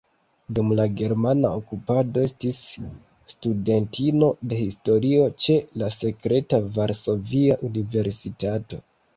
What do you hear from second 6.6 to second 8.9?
Varsovia Universitato.